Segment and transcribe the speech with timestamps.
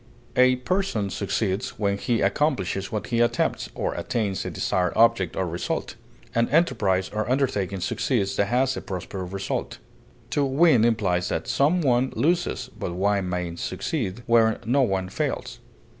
[0.35, 5.47] A person succeeds when he accomplishes what he attempts, or attains a desired object or
[5.47, 5.93] result;
[6.33, 9.77] an enterprise or undertaking succeeds that has a prosperous result.
[10.31, 15.59] To win implies that some one loses, but one may succeed where no one fails.